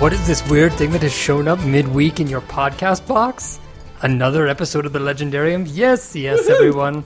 [0.00, 3.60] What is this weird thing that has shown up midweek in your podcast box?
[4.00, 5.68] Another episode of the Legendarium?
[5.70, 7.04] Yes, yes, everyone.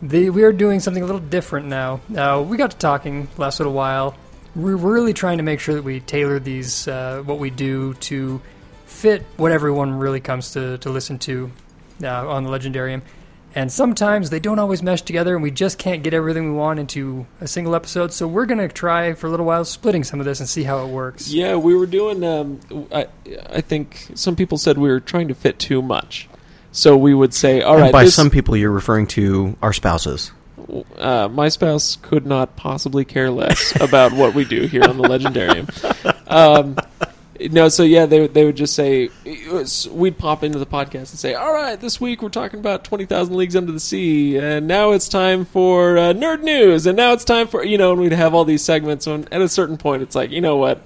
[0.00, 2.00] The, we are doing something a little different now.
[2.16, 4.14] Uh, we got to talking last little while.
[4.54, 8.40] We're really trying to make sure that we tailor these, uh, what we do, to
[8.86, 11.50] fit what everyone really comes to, to listen to
[12.04, 13.02] uh, on the Legendarium.
[13.54, 16.80] And sometimes they don't always mesh together, and we just can't get everything we want
[16.80, 18.12] into a single episode.
[18.12, 20.62] So we're going to try for a little while splitting some of this and see
[20.62, 21.28] how it works.
[21.30, 22.24] Yeah, we were doing.
[22.24, 22.60] Um,
[22.92, 23.08] I,
[23.50, 26.28] I think some people said we were trying to fit too much.
[26.72, 29.74] So we would say, all and right, by this, some people, you're referring to our
[29.74, 30.32] spouses.
[30.96, 35.04] uh, my spouse could not possibly care less about what we do here on the
[35.04, 35.68] Legendarium.
[36.32, 36.78] Um,
[37.50, 39.10] no, so yeah, they they would just say
[39.50, 42.84] was- we'd pop into the podcast and say, "All right, this week we're talking about
[42.84, 46.96] Twenty Thousand Leagues Under the Sea, and now it's time for uh, nerd news, and
[46.96, 49.06] now it's time for you know," and we'd have all these segments.
[49.06, 50.82] And at a certain point, it's like, you know what?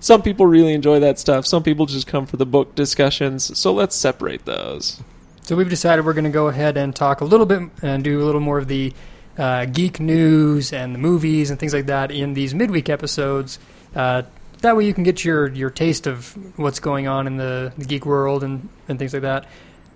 [0.00, 1.46] Some people really enjoy that stuff.
[1.46, 3.56] Some people just come for the book discussions.
[3.58, 5.02] So let's separate those.
[5.42, 8.22] So we've decided we're going to go ahead and talk a little bit and do
[8.22, 8.94] a little more of the
[9.36, 13.58] uh, geek news and the movies and things like that in these midweek episodes.
[13.94, 14.22] Uh,
[14.60, 17.84] that way you can get your, your taste of what's going on in the, the
[17.84, 19.46] geek world and, and things like that.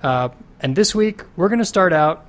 [0.02, 0.28] Uh,
[0.60, 2.26] and this week we're going to start out.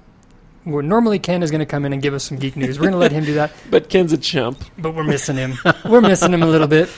[0.63, 2.79] Where normally Ken is going to come in and give us some geek news.
[2.79, 4.63] We're going to let him do that, But Ken's a chump.
[4.79, 5.53] but we're missing him.
[5.87, 6.89] We're missing him a little bit.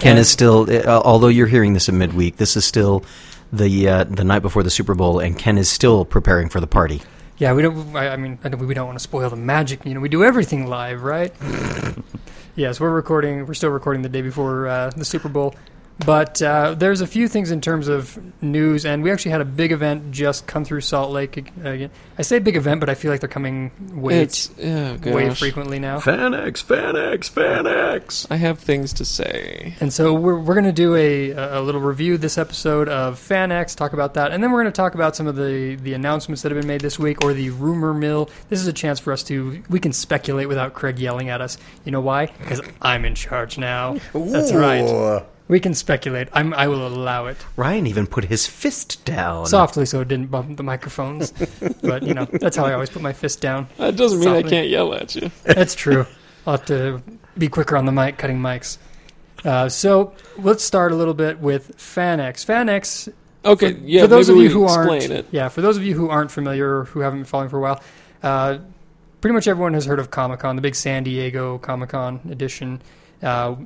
[0.00, 3.04] Ken And- is still, uh, although you're hearing this in midweek, this is still
[3.52, 6.66] the uh, the night before the Super Bowl, and Ken is still preparing for the
[6.66, 7.00] party.
[7.38, 7.94] Yeah, we don't.
[7.94, 9.84] I I mean, I we don't want to spoil the magic.
[9.86, 11.32] You know, we do everything live, right?
[12.56, 13.46] yes, we're recording.
[13.46, 15.54] We're still recording the day before uh, the Super Bowl,
[16.04, 19.46] but uh, there's a few things in terms of news, and we actually had a
[19.46, 21.90] big event just come through Salt Lake again.
[22.18, 25.14] I say big event, but I feel like they're coming way It's oh gosh.
[25.14, 25.98] way frequently now.
[25.98, 28.26] FanX, FanX, FanX.
[28.30, 29.74] I have things to say.
[29.80, 33.74] And so we're, we're going to do a, a little review this episode of FanX,
[33.74, 36.42] talk about that, and then we're going to talk about some of the, the announcements
[36.42, 38.28] that have been made this week or the rumor mill.
[38.48, 41.56] This is a chance for us to, we can speculate without Craig yelling at us.
[41.84, 42.26] You know why?
[42.26, 43.96] Because I'm in charge now.
[44.12, 45.24] That's right.
[45.48, 46.28] We can speculate.
[46.32, 47.36] I'm, I will allow it.
[47.56, 49.46] Ryan even put his fist down.
[49.46, 51.32] Softly so it didn't bump the microphones.
[51.82, 53.68] but, you know, that's how I always put my fist down.
[53.76, 55.30] That doesn't mean I can't yell at you.
[55.44, 56.06] That's true.
[56.46, 57.00] I'll have to
[57.38, 58.78] be quicker on the mic, cutting mics.
[59.44, 62.44] Uh, so let's start a little bit with FanX.
[62.44, 63.12] FanX
[63.46, 64.02] Okay, for, yeah.
[64.02, 65.26] for those of you we who explain aren't, it.
[65.30, 67.60] yeah, for those of you who aren't familiar or who haven't been following for a
[67.60, 67.80] while,
[68.22, 68.58] uh,
[69.20, 72.82] pretty much everyone has heard of Comic Con, the big San Diego Comic Con edition.
[73.22, 73.56] Uh,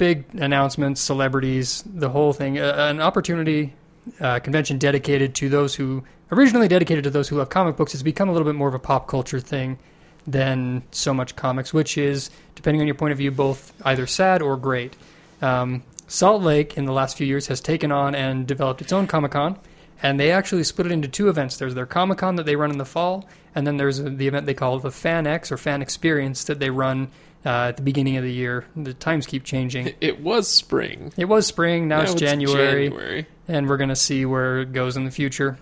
[0.00, 2.58] big announcements, celebrities, the whole thing.
[2.58, 3.74] Uh, an opportunity
[4.18, 6.02] uh, convention dedicated to those who
[6.32, 8.72] originally dedicated to those who love comic books has become a little bit more of
[8.72, 9.78] a pop culture thing
[10.26, 14.40] than so much comics, which is, depending on your point of view, both either sad
[14.40, 14.96] or great.
[15.42, 19.06] Um, Salt Lake, in the last few years, has taken on and developed its own
[19.06, 19.58] Comic Con,
[20.02, 21.58] and they actually split it into two events.
[21.58, 24.46] There's their Comic Con that they run in the fall, and then there's the event
[24.46, 27.10] they call the Fan X or Fan Experience that they run
[27.44, 28.66] uh, at the beginning of the year.
[28.76, 29.94] The times keep changing.
[30.00, 31.12] It was spring.
[31.16, 33.26] It was spring, now, it's, January, January.
[33.48, 35.58] and we're going to see where it goes in the future.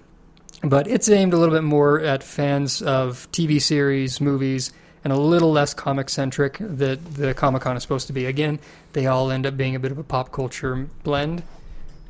[0.63, 4.73] But it's aimed a little bit more at fans of TV series, movies,
[5.05, 8.27] and a little less comic centric that the Comic Con is supposed to be.
[8.27, 8.59] Again,
[8.93, 11.45] they all end up being a bit of a pop culture blend.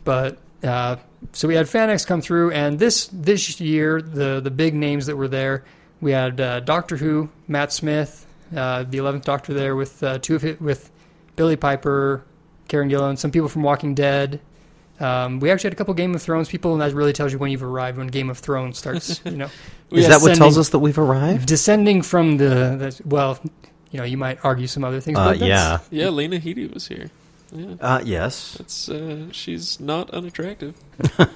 [0.05, 0.97] But uh,
[1.33, 5.17] so we had FanX come through, and this this year the the big names that
[5.17, 5.65] were there,
[6.01, 10.35] we had uh, Doctor Who, Matt Smith, uh, the Eleventh Doctor there with uh, two
[10.35, 10.91] of it, with
[11.37, 12.25] Billie Piper,
[12.69, 14.41] Karen Gillan, some people from Walking Dead.
[15.01, 17.39] Um, we actually had a couple Game of Thrones people, and that really tells you
[17.39, 19.21] when you've arrived when Game of Thrones starts.
[19.25, 19.51] You know,
[19.93, 21.47] Is that what tells us that we've arrived?
[21.47, 22.45] descending from the,
[22.77, 23.39] the well,
[23.93, 25.17] you know, you might argue some other things.
[25.19, 26.05] Uh, but that's- yeah.
[26.05, 27.11] Yeah, Lena Headey was here.
[27.53, 28.57] Yeah, Uh, yes.
[28.59, 30.75] that's uh, she's not unattractive.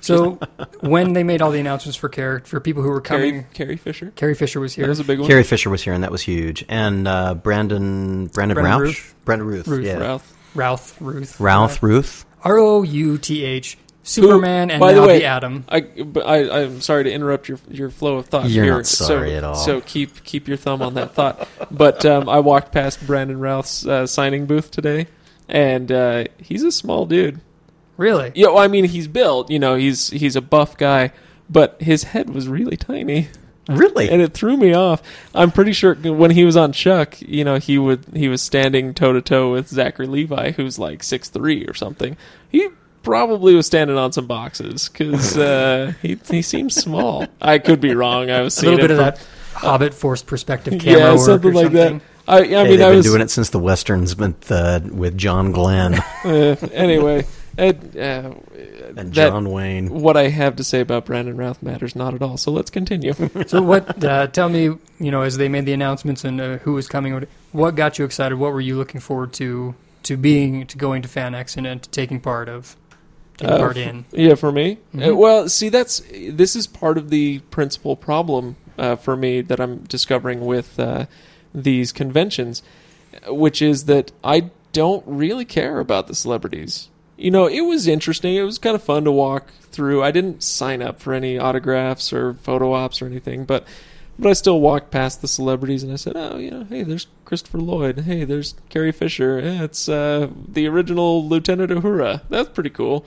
[0.00, 0.38] So
[0.80, 3.76] when they made all the announcements for Carrie, for people who were coming, Carrie, Carrie
[3.76, 4.12] Fisher.
[4.16, 4.88] Carrie Fisher was That here.
[4.88, 5.28] was a big one.
[5.28, 6.64] Carrie Fisher was here, and that was huge.
[6.68, 9.14] And uh, Brandon Brandon, Brandon Routh, Ruth.
[9.24, 9.84] Brandon Ruth, Ruth.
[9.86, 10.36] yeah, Ralph.
[10.54, 11.38] Ralph Ruth.
[11.40, 12.24] Ralph Ruth.
[12.42, 13.76] R O U T H.
[14.02, 15.64] Superman and by now the way, the Atom.
[15.68, 18.48] I, but I, I'm sorry to interrupt your your flow of thought.
[18.48, 18.76] You're here.
[18.76, 19.54] not sorry so, at all.
[19.54, 21.46] So keep keep your thumb on that thought.
[21.70, 25.06] But um, I walked past Brandon Routh's uh, signing booth today,
[25.48, 27.40] and uh, he's a small dude.
[28.00, 28.32] Really?
[28.34, 29.50] Yeah, well, I mean he's built.
[29.50, 31.12] You know, he's he's a buff guy,
[31.50, 33.28] but his head was really tiny.
[33.68, 34.08] Really?
[34.10, 35.00] and it threw me off.
[35.34, 38.94] I'm pretty sure when he was on Chuck, you know, he would he was standing
[38.94, 42.16] toe to toe with Zachary Levi, who's like six three or something.
[42.50, 42.68] He
[43.02, 47.26] probably was standing on some boxes because uh, he he seems small.
[47.40, 48.30] I could be wrong.
[48.30, 49.26] I was A little bit it of from- that
[49.60, 51.98] Hobbit forced perspective camera yeah, work something like something.
[51.98, 52.02] that.
[52.26, 54.80] I, I Hey, mean, they've I been was doing it since the westerns with uh,
[54.90, 55.94] with John Glenn
[56.24, 57.26] uh, anyway.
[57.60, 58.32] It, uh,
[58.96, 59.88] and that- John Wayne.
[59.90, 62.36] what I have to say about Brandon Routh matters not at all.
[62.36, 63.12] So let's continue.
[63.46, 64.02] So what?
[64.02, 64.62] Uh, tell me,
[64.98, 68.04] you know, as they made the announcements and uh, who was coming, what got you
[68.04, 68.36] excited?
[68.38, 69.74] What were you looking forward to
[70.04, 72.76] to being to going to FanX and, and to taking part of
[73.36, 74.04] taking Uh, part in?
[74.12, 74.78] Yeah, for me.
[74.94, 79.60] Uh, well, see, that's this is part of the principal problem uh, for me that
[79.60, 81.06] I'm discovering with uh,
[81.54, 82.62] these conventions,
[83.28, 86.88] which is that I don't really care about the celebrities.
[87.20, 88.34] You know, it was interesting.
[88.34, 90.02] It was kind of fun to walk through.
[90.02, 93.66] I didn't sign up for any autographs or photo ops or anything, but
[94.18, 97.08] but I still walked past the celebrities and I said, "Oh, you know, hey, there's
[97.26, 98.00] Christopher Lloyd.
[98.00, 99.38] Hey, there's Carrie Fisher.
[99.38, 102.22] Yeah, it's uh, the original Lieutenant Uhura.
[102.30, 103.04] That's pretty cool."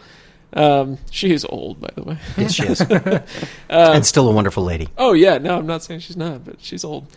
[0.56, 2.18] Um, she is old, by the way.
[2.38, 3.24] Yes, she is, Um,
[3.70, 4.90] and still a wonderful lady.
[4.96, 7.08] Oh yeah, no, I'm not saying she's not, but she's old.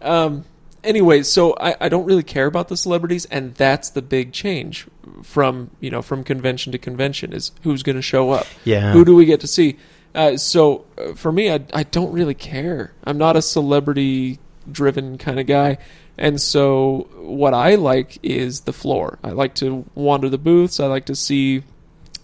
[0.00, 0.46] Um,
[0.86, 4.86] anyway, so I, I don't really care about the celebrities, and that's the big change
[5.22, 9.04] from you know from convention to convention is who's going to show up, Yeah, who
[9.04, 9.76] do we get to see.
[10.14, 12.92] Uh, so uh, for me, I I don't really care.
[13.04, 14.38] I'm not a celebrity
[14.70, 15.78] driven kind of guy.
[16.18, 19.18] And so, what I like is the floor.
[19.22, 20.80] I like to wander the booths.
[20.80, 21.62] I like to see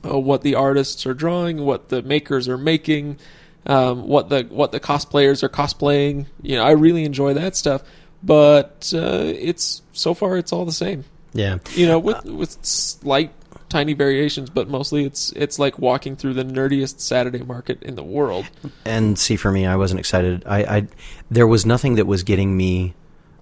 [0.04, 3.18] uh, what the artists are drawing, what the makers are making,
[3.66, 6.26] um, what the what the cosplayers are cosplaying.
[6.40, 7.82] You know, I really enjoy that stuff.
[8.22, 11.04] But uh, it's so far it's all the same.
[11.32, 11.58] yeah.
[11.74, 13.32] You know, with with slight
[13.72, 18.04] tiny variations, but mostly it's it's like walking through the nerdiest Saturday market in the
[18.04, 18.44] world.
[18.84, 20.44] And see, for me, I wasn't excited.
[20.46, 20.88] I, I
[21.30, 22.94] there was nothing that was getting me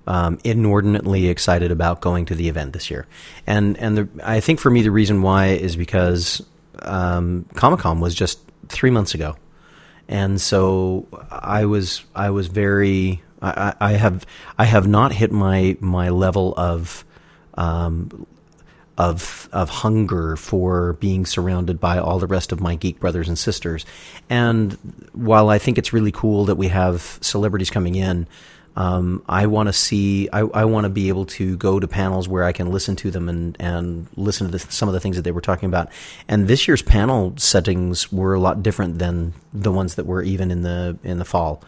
[0.07, 3.07] um, inordinately excited about going to the event this year.
[3.47, 6.43] And and the, I think for me, the reason why is because
[6.83, 9.37] um, Comic Con was just three months ago,
[10.09, 14.27] and so I was I was very I, I have
[14.59, 17.05] I have not hit my my level of
[17.55, 18.27] um,
[18.99, 23.39] of of hunger for being surrounded by all the rest of my geek brothers and
[23.39, 23.87] sisters.
[24.29, 24.73] And
[25.13, 28.27] while I think it's really cool that we have celebrities coming in,
[28.77, 30.29] um, I want to see.
[30.33, 33.11] I, I want to be able to go to panels where I can listen to
[33.11, 35.89] them and and listen to some of the things that they were talking about.
[36.29, 40.51] And this year's panel settings were a lot different than the ones that were even
[40.51, 41.63] in the in the fall.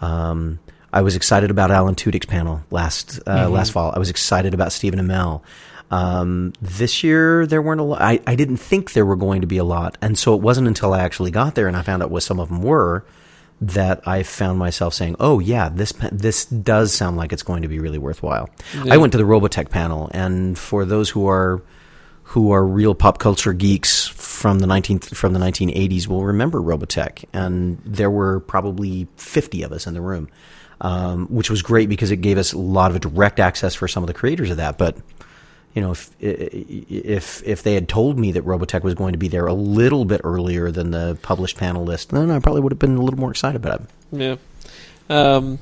[0.00, 0.58] Um,
[0.92, 3.92] I was excited about Alan Tudyk's panel last uh, last fall.
[3.94, 5.42] I was excited about Stephen Amell.
[5.90, 8.00] Um, this year there weren't a lot.
[8.00, 10.68] I, I didn't think there were going to be a lot, and so it wasn't
[10.68, 13.04] until I actually got there and I found out what some of them were
[13.62, 17.68] that I found myself saying, "Oh yeah, this this does sound like it's going to
[17.68, 18.50] be really worthwhile."
[18.84, 18.94] Yeah.
[18.94, 21.62] I went to the Robotech panel, and for those who are
[22.24, 27.24] who are real pop culture geeks from the 19 from the 1980s will remember Robotech,
[27.32, 30.28] and there were probably 50 of us in the room,
[30.82, 34.02] um, which was great because it gave us a lot of direct access for some
[34.02, 34.76] of the creators of that.
[34.76, 34.96] But
[35.74, 39.28] you know, if if if they had told me that Robotech was going to be
[39.28, 42.78] there a little bit earlier than the published panel list, then I probably would have
[42.78, 43.86] been a little more excited about it.
[44.12, 44.36] Yeah.
[45.08, 45.60] Um,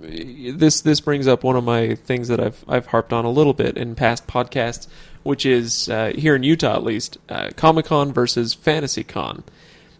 [0.00, 3.52] this this brings up one of my things that I've I've harped on a little
[3.52, 4.86] bit in past podcasts,
[5.24, 9.42] which is uh, here in Utah at least, uh, Comic Con versus Fantasy Con,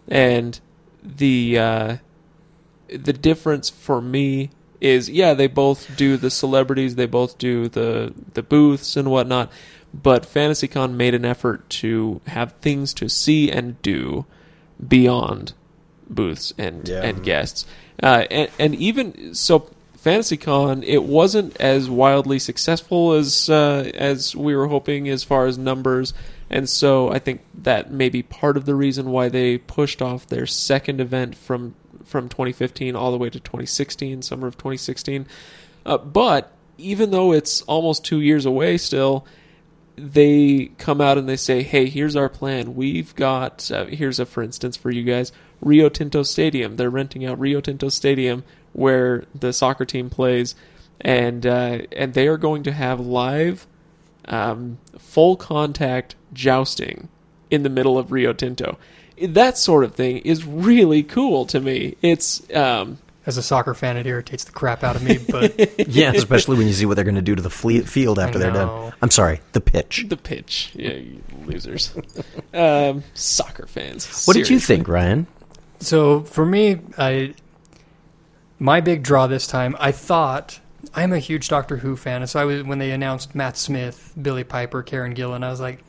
[0.06, 0.60] and
[1.02, 1.96] the uh,
[2.88, 4.50] the difference for me
[4.80, 9.50] is yeah they both do the celebrities, they both do the the booths and whatnot,
[9.94, 14.26] but Fantasy Con made an effort to have things to see and do
[14.86, 15.54] beyond
[16.08, 17.02] booths and Yeah.
[17.02, 17.66] and guests.
[18.02, 24.54] Uh, and, and even so, FantasyCon it wasn't as wildly successful as uh, as we
[24.54, 26.12] were hoping as far as numbers,
[26.50, 30.26] and so I think that may be part of the reason why they pushed off
[30.26, 31.74] their second event from
[32.06, 35.26] from 2015 all the way to 2016, summer of 2016.
[35.84, 39.26] Uh, but even though it's almost two years away still,
[39.96, 42.74] they come out and they say, "Hey, here's our plan.
[42.74, 46.76] We've got uh, here's a for instance for you guys, Rio Tinto Stadium.
[46.76, 50.54] They're renting out Rio Tinto Stadium where the soccer team plays,
[51.00, 53.66] and uh, and they are going to have live,
[54.26, 57.08] um, full contact jousting
[57.50, 58.78] in the middle of Rio Tinto.
[59.22, 61.96] That sort of thing is really cool to me.
[62.02, 66.12] It's um, As a soccer fan, it irritates the crap out of me, but yeah,
[66.14, 68.52] especially when you see what they're going to do to the fle- field after they're
[68.52, 68.92] done.
[69.02, 70.06] I'm sorry, the pitch.
[70.08, 70.72] the pitch.
[70.74, 71.94] Yeah, you losers.
[72.54, 74.24] um, soccer fans.
[74.26, 75.26] What did you think, Ryan?
[75.80, 77.34] So for me, I
[78.58, 80.60] my big draw this time, I thought
[80.94, 84.14] I'm a huge Doctor Who fan, and so I was when they announced Matt Smith,
[84.20, 85.80] Billie Piper, Karen Gillan, I was like,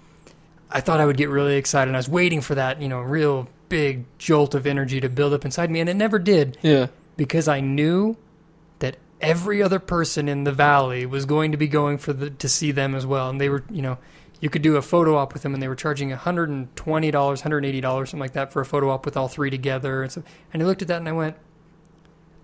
[0.72, 1.88] I thought I would get really excited.
[1.90, 5.34] and I was waiting for that, you know, real big jolt of energy to build
[5.34, 6.88] up inside me, and it never did Yeah.
[7.16, 8.18] because I knew
[8.80, 12.48] that every other person in the valley was going to be going for the to
[12.50, 13.98] see them as well, and they were you know
[14.40, 17.12] you could do a photo op with them, and they were charging hundred and twenty
[17.12, 20.04] dollars, hundred eighty dollars, something like that for a photo op with all three together,
[20.04, 21.36] and so and I looked at that and I went,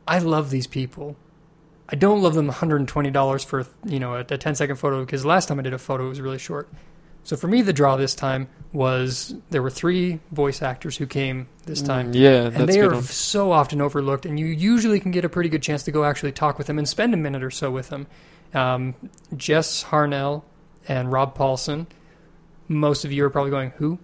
[0.07, 1.15] I love these people.
[1.89, 5.47] I don't love them $120 for you know a, a 10 second photo because last
[5.47, 6.67] time I did a photo it was really short.
[7.23, 11.47] So for me the draw this time was there were three voice actors who came
[11.65, 12.11] this time.
[12.11, 13.03] Mm, yeah, and they good are one.
[13.03, 16.31] so often overlooked, and you usually can get a pretty good chance to go actually
[16.31, 18.07] talk with them and spend a minute or so with them.
[18.53, 18.95] Um,
[19.37, 20.43] Jess Harnell
[20.87, 21.85] and Rob Paulsen.
[22.67, 23.99] Most of you are probably going, who?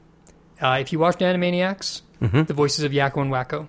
[0.62, 2.48] Uh, if you watched Animaniacs, Mhm.
[2.48, 3.68] the voices of Yakko and Wakko.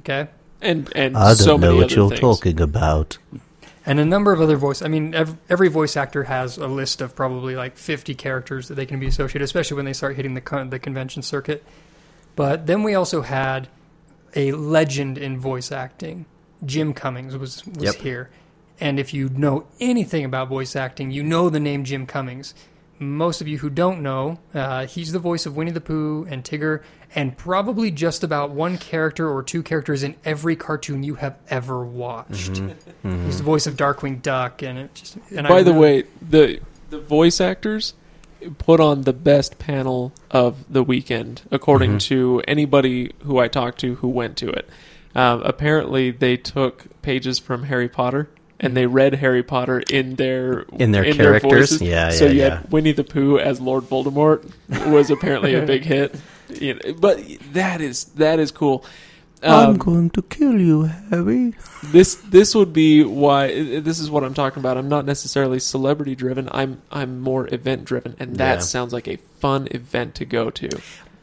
[0.00, 0.28] Okay?
[0.60, 2.20] and and I don't so know many what you're things.
[2.20, 3.18] talking about.
[3.88, 4.82] And a number of other voice.
[4.82, 8.74] I mean, ev- every voice actor has a list of probably like 50 characters that
[8.74, 11.64] they can be associated, especially when they start hitting the con- the convention circuit.
[12.36, 13.68] But then we also had
[14.36, 16.26] a legend in voice acting.
[16.64, 17.94] Jim Cummings was was Yep.
[17.96, 18.30] here,
[18.78, 22.52] and if you know anything about voice acting, you know the name Jim Cummings.
[23.00, 26.42] Most of you who don't know, uh, he's the voice of Winnie the Pooh and
[26.42, 26.82] Tigger,
[27.14, 31.84] and probably just about one character or two characters in every cartoon you have ever
[31.84, 32.54] watched.
[32.54, 33.24] Mm-hmm.
[33.26, 35.16] He's the voice of Darkwing Duck, and it just.
[35.34, 37.94] And I By the really- way, the the voice actors
[38.58, 42.00] put on the best panel of the weekend, according Mhm.
[42.02, 44.68] to anybody who I talked to who went to it.
[45.14, 48.28] Um, apparently, they took pages from Harry Potter
[48.60, 51.70] and they read Harry Potter in their In their characters?
[51.70, 51.82] voices.
[51.82, 52.56] Yeah, So yeah, you yeah.
[52.60, 54.44] had Winnie the Pooh as Lord Voldemort
[54.90, 56.14] was apparently a big hit.
[56.50, 57.20] You know, but
[57.52, 58.82] that is that is cool.
[59.42, 61.52] Um, I'm going to kill you, Harry.
[61.84, 63.48] this this would be why
[63.80, 64.78] this is what I'm talking about.
[64.78, 66.48] I'm not necessarily celebrity driven.
[66.50, 68.60] I'm I'm more event driven, and that Yeah.
[68.60, 70.70] sounds like a fun event to go to.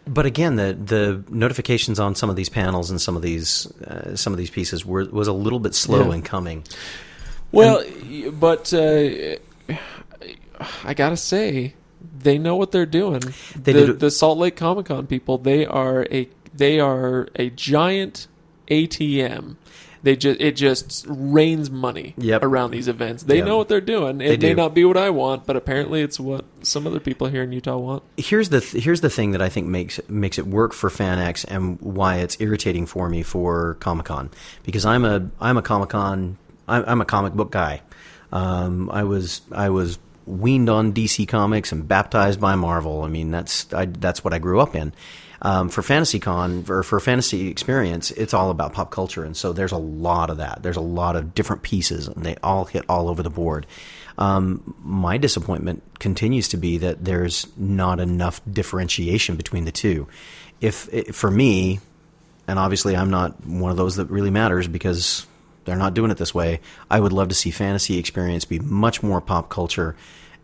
[0.08, 4.15] But again, the the notifications on some of these panels and some of these uh,
[4.15, 6.13] some of these pieces were was a little bit slow Yeah.
[6.18, 6.63] in coming.
[7.52, 9.36] Well, y- but uh,
[10.84, 11.74] I gotta say,
[12.18, 13.22] they know what they're doing.
[13.56, 15.38] They the, did- the Salt Lake Comic Con people.
[15.38, 18.28] They are a they are a giant
[18.70, 19.56] ATM.
[20.04, 22.44] They just it just rains money Yep.
[22.44, 23.24] around these events.
[23.24, 23.46] They Yep.
[23.48, 24.22] know what they're doing.
[24.22, 24.56] It They may do.
[24.56, 27.78] not be what I want, but apparently it's what some other people here in Utah
[27.78, 28.04] want.
[28.16, 31.44] here's the th- here's the thing that I think makes makes it work for FanX
[31.48, 34.30] and why it's irritating for me for Comic Con
[34.64, 36.38] because I'm a I'm a Comic Con
[36.68, 37.82] I'm, I'm a comic book guy.
[38.32, 43.04] Um, I was I was weaned on DC Comics and baptized by Marvel.
[43.04, 44.94] I mean that's I, that's what I grew up in.
[45.42, 49.54] Um, for Fantasy Con or for Fantasy Experience, it's all about pop culture, and so
[49.54, 50.64] there's a lot of that.
[50.64, 53.68] There's a lot of different pieces, and they all hit all over the board.
[54.18, 60.08] Um, my disappointment continues to be that there's not enough differentiation between the two.
[60.62, 61.80] If, for me,
[62.48, 65.28] and obviously I'm not one of those that really matters because
[65.66, 66.62] they're not doing it this way.
[66.90, 69.96] I would love to see Fantasy Experience be much more pop culture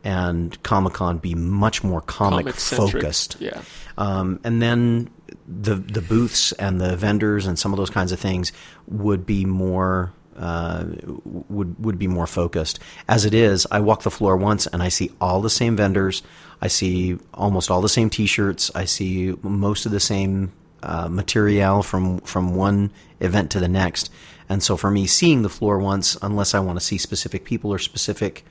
[0.04, 3.04] and Comic Con be much more comic Comic-centric.
[3.04, 3.38] focused.
[3.40, 3.62] Yeah.
[3.98, 5.10] Um, and then
[5.48, 8.52] the the booths and the vendors and some of those kinds of things
[8.88, 10.86] would be more uh,
[11.24, 12.80] would would be more focused.
[13.08, 16.24] As it is, I walk the floor once and I see all the same vendors.
[16.62, 18.72] I see almost all the same T-shirts.
[18.76, 20.52] I see most of the same
[20.84, 24.12] uh, material from from one event to the next.
[24.52, 27.72] And so for me, seeing the floor once, unless I want to see specific people
[27.72, 28.44] or specific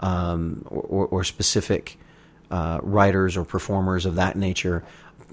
[0.00, 1.98] um, or, or, or specific
[2.50, 4.84] uh, writers or performers of that nature,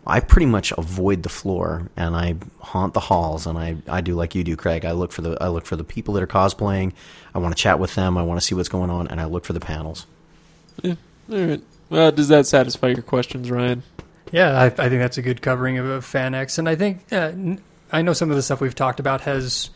[0.08, 4.16] I pretty much avoid the floor and I haunt the halls and I, I do
[4.16, 4.86] like you do, Craig.
[4.86, 6.94] I look for the I look for the people that are cosplaying.
[7.36, 8.18] I want to chat with them.
[8.18, 10.08] I want to see what's going on, and I look for the panels.
[10.82, 10.96] Yeah.
[11.30, 11.62] All right.
[11.90, 13.84] Well, does that satisfy your questions, Ryan?
[14.32, 17.34] Yeah, I, I think that's a good covering of, of FanX, and I think uh,
[17.34, 17.62] n-
[17.92, 19.70] I know some of the stuff we've talked about has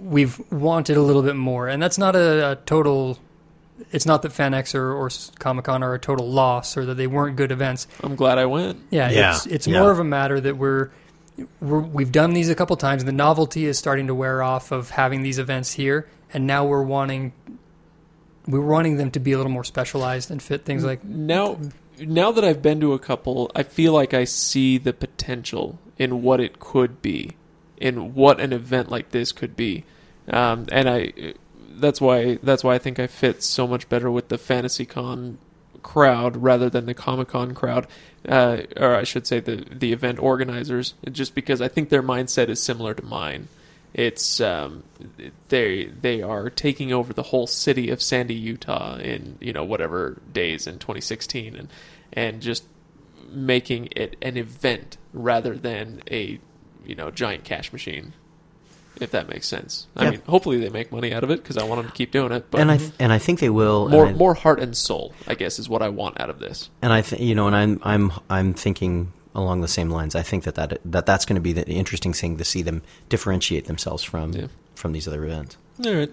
[0.00, 3.18] we've wanted a little bit more, and that's not a, a total.
[3.92, 7.06] It's not that FanX or, or Comic Con are a total loss or that they
[7.06, 7.86] weren't good events.
[8.02, 8.78] I'm glad I went.
[8.90, 9.80] Yeah, Yeah, it's it's yeah.
[9.80, 10.90] more of a matter that we're,
[11.60, 13.02] we're we've done these a couple times.
[13.02, 16.66] and The novelty is starting to wear off of having these events here, and now
[16.66, 17.32] we're wanting
[18.46, 21.58] we're wanting them to be a little more specialized and fit things like Now,
[22.00, 26.22] now that I've been to a couple, I feel like I see the potential in
[26.22, 27.36] what it could be,
[27.80, 29.84] in what an event like this could be,
[30.28, 31.34] um, and I.
[31.72, 32.38] That's why.
[32.42, 35.38] That's why I think I fit so much better with the Fantasy Con
[35.82, 37.86] crowd rather than the Comic Con crowd,
[38.28, 40.94] uh, or I should say the the event organizers.
[41.10, 43.48] Just because I think their mindset is similar to mine.
[43.92, 44.84] It's um,
[45.48, 50.20] they they are taking over the whole city of Sandy, Utah, in you know whatever
[50.32, 51.68] days in 2016, and
[52.12, 52.64] and just
[53.28, 56.38] making it an event rather than a
[56.86, 58.12] you know giant cash machine.
[59.00, 59.86] if that makes sense.
[59.96, 60.10] I Yeah.
[60.10, 62.32] mean, hopefully they make money out of it because I want them to keep doing
[62.32, 62.50] it.
[62.50, 63.88] But and I th- and I think they will.
[63.88, 66.68] more I- more heart and soul, I guess, is what I want out of this.
[66.82, 70.14] And I think you know, and I'm I'm I'm thinking along the same lines.
[70.14, 72.82] I think that that, that that's going to be the interesting thing to see them
[73.08, 74.46] differentiate themselves from Yeah.
[74.74, 75.56] from these other events.
[75.86, 76.10] All right.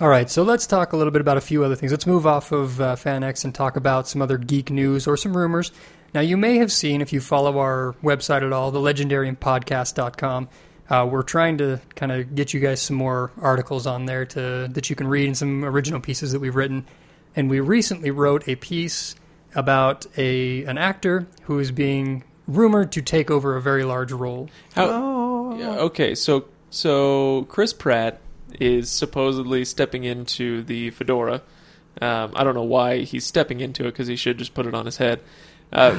[0.00, 1.90] All right, so let's talk a little bit about a few other things.
[1.92, 5.36] Let's move off of uh, FanX and talk about some other geek news or some
[5.36, 5.72] rumors.
[6.14, 10.48] Now, you may have seen, if you follow our website at all, the legendariumpodcast.com,
[10.90, 14.68] uh, we're trying to kind of get you guys some more articles on there to
[14.70, 16.86] that you can read and some original pieces that we've written.
[17.36, 19.14] And we recently wrote a piece
[19.54, 24.48] about a an actor who is being rumored to take over a very large role.
[24.74, 24.88] How,
[25.58, 28.20] Yeah, okay, so so Chris Pratt
[28.58, 31.42] is supposedly stepping into the fedora.
[32.00, 34.74] Um, I don't know why he's stepping into it because he should just put it
[34.74, 35.20] on his head.
[35.72, 35.94] Uh,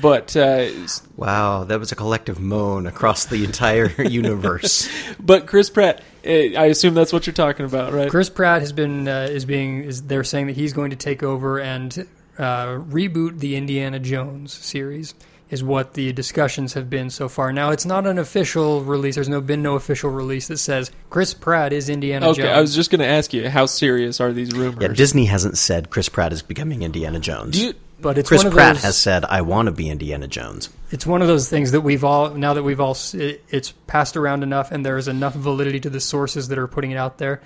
[0.00, 0.68] but uh,
[1.16, 4.88] Wow, that was a collective moan across the entire universe.
[5.18, 8.10] but Chris Pratt, uh, I assume that's what you're talking about, right?
[8.10, 11.22] Chris Pratt has been uh, is being is they're saying that he's going to take
[11.22, 12.06] over and
[12.38, 15.14] uh, reboot the Indiana Jones series
[15.48, 17.52] is what the discussions have been so far.
[17.52, 19.14] Now it's not an official release.
[19.14, 22.52] There's no been no official release that says Chris Pratt is Indiana Okay, Jones.
[22.56, 24.82] I was just going to ask you, how serious are these rumors?
[24.82, 27.56] yeah, Disney hasn't said Chris Pratt is becoming Indiana Jones.
[27.56, 29.88] Do you, but it's Chris one of Pratt those, has said, "I want to be
[29.88, 33.42] Indiana Jones." it's one of those things that we've all now that we've all it,
[33.48, 36.90] it's passed around enough and there is enough validity to the sources that are putting
[36.90, 37.40] it out there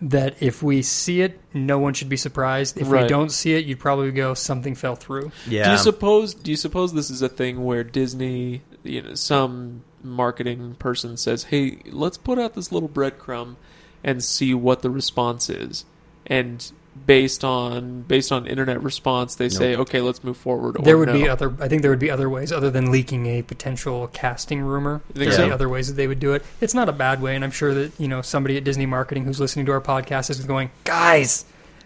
[0.00, 3.64] that if we see it no one should be surprised if we don't see it
[3.64, 6.34] you'd probably go something fell through Yeah, Do you suppose?
[6.34, 11.44] Do you suppose this is a thing where Disney, you know, some marketing person says,
[11.44, 13.56] "Hey, let's put out this little breadcrumb
[14.04, 15.84] and see what the response is,"
[16.26, 16.70] and
[17.06, 21.08] based on based on internet response, they say, "Okay, let's move forward." Or There would
[21.08, 21.14] no.
[21.14, 21.52] be other.
[21.60, 25.02] I think there would be other ways other than leaking a potential casting rumor.
[25.08, 25.54] You think There'd be so?
[25.54, 26.44] other ways that they would do it.
[26.60, 29.24] It's not a bad way, and I'm sure that you know somebody at Disney marketing
[29.24, 31.44] who's listening to our podcast is going, guys,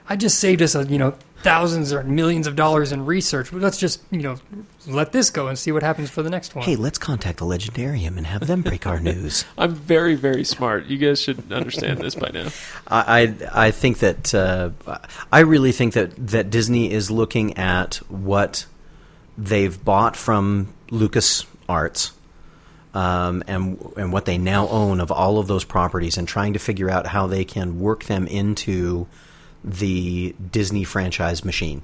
[0.09, 3.53] I just saved us a you know thousands or millions of dollars in research.
[3.53, 4.37] Let's just you know
[4.87, 6.65] let this go and see what happens for the next one.
[6.65, 9.45] Hey, let's contact the Legendarium and have them break our news.
[9.57, 10.87] I'm very, very smart.
[10.87, 12.49] You guys should understand this by now.
[12.89, 14.71] I, I I think that uh,
[15.33, 18.67] I really think that that Disney is looking at what
[19.37, 22.13] they've bought from Lucas Arts.
[22.93, 26.59] Um, and and what they now own of all of those properties, and trying to
[26.59, 29.07] figure out how they can work them into
[29.65, 31.83] the Disney franchise machine.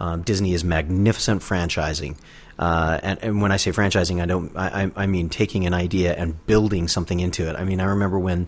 [0.00, 2.16] Um, Disney is magnificent franchising,
[2.56, 4.56] uh, and, and when I say franchising, I don't.
[4.56, 7.56] I, I mean taking an idea and building something into it.
[7.56, 8.46] I mean, I remember when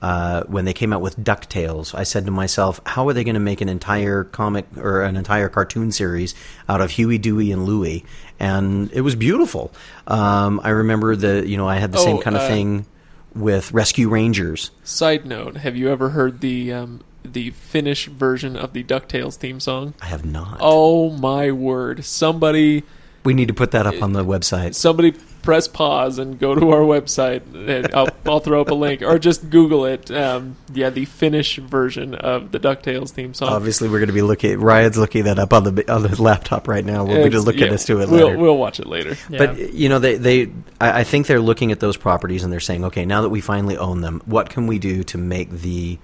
[0.00, 3.34] uh, when they came out with Ducktales, I said to myself, "How are they going
[3.34, 6.34] to make an entire comic or an entire cartoon series
[6.68, 8.04] out of Huey, Dewey, and Louie?"
[8.38, 9.72] And it was beautiful.
[10.06, 12.86] Um, I remember the you know I had the same Oh, kind of uh, thing
[13.34, 14.70] with Rescue Rangers.
[14.84, 19.60] Side note: Have you ever heard the um, the Finnish version of the Ducktales theme
[19.60, 19.94] song?
[20.00, 20.58] I have not.
[20.60, 22.04] Oh my word!
[22.04, 22.84] Somebody
[23.24, 24.74] we need to put that up on the website.
[24.74, 27.42] somebody press pause and go to our website.
[27.54, 30.10] And I'll, I'll throw up a link, or just Google it.
[30.10, 33.48] Um, yeah, the Finnish version of the Ducktales theme song.
[33.48, 34.60] Obviously, we're going to be looking.
[34.60, 37.04] Ryan's looking that up on the on the laptop right now.
[37.04, 38.38] We'll be just looking yeah, us to it we'll, later.
[38.38, 39.16] We'll watch it later.
[39.28, 39.38] Yeah.
[39.38, 42.60] But you know, they they I, I think they're looking at those properties and they're
[42.60, 45.98] saying, okay, now that we finally own them, what can we do to make the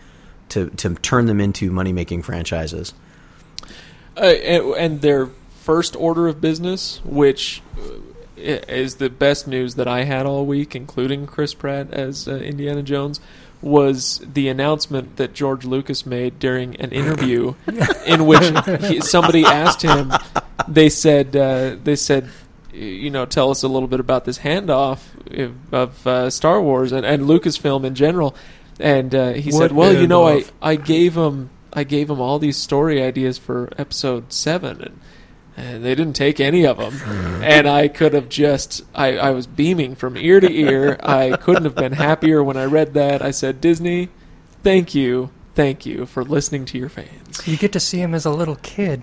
[0.51, 2.95] to to turn them into money making franchises?
[4.17, 5.29] Uh, and, and their
[5.61, 7.91] first order of business, which uh,
[8.37, 12.83] is the best news that I had all week, including Chris Pratt as uh, Indiana
[12.83, 13.21] Jones,
[13.61, 17.55] was the announcement that George Lucas made during an interview,
[18.07, 18.53] in which
[18.87, 20.13] he, somebody asked him.
[20.67, 22.31] They said, uh, "They said,
[22.73, 26.93] you know, tell us a little bit about this handoff of, of uh, Star Wars
[26.93, 28.35] and, and Lucasfilm in general."
[28.81, 30.45] And uh, he What said, "Well, you know, I.
[30.63, 35.01] I gave him I gave him all these story ideas for episode seven, and,
[35.57, 37.43] and they didn't take any of them.
[37.43, 40.97] and I could have just I, I was beaming from ear to ear.
[41.03, 43.21] I couldn't have been happier when I read that.
[43.23, 44.09] I said, Disney,
[44.63, 47.47] thank you, thank you for listening to your fans.
[47.47, 49.03] You get to see him as a little kid.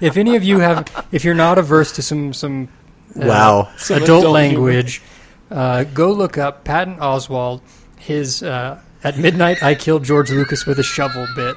[0.00, 2.68] if any of you have, if you're not averse to some some
[3.14, 3.68] uh, Wow.
[3.78, 5.02] Some adult, adult language,
[5.50, 7.60] uh, go look up Patton Oswalt.
[7.98, 11.56] His uh, at midnight, I killed George Lucas with a shovel bit.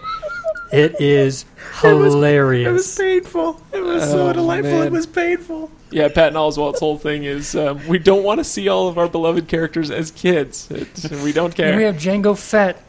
[0.72, 1.46] It is
[1.82, 2.68] hilarious.
[2.70, 3.62] It was painful.
[3.74, 4.82] It was so Oh, delightful.
[4.84, 5.72] It was painful.
[5.92, 9.08] Yeah, Patton Oswalt's whole thing is um, we don't want to see all of our
[9.10, 10.70] beloved characters as kids.
[10.70, 11.70] It, we don't care.
[11.70, 12.84] And we have Jango Fett.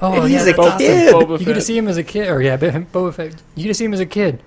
[0.00, 0.78] Oh, And yeah, he's a that's awesome.
[0.78, 1.14] kid.
[1.14, 1.62] Boba You get to Fett.
[1.64, 3.34] see him as a kid, or yeah, Boba Fett.
[3.54, 4.42] You get to see him as a kid.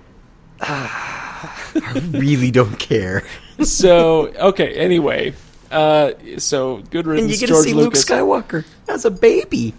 [0.60, 3.24] I really don't care.
[3.62, 5.34] so okay anyway
[5.70, 8.08] Uh, so good riddance, and you get to see Lucas.
[8.08, 9.74] Luke Skywalker as a baby.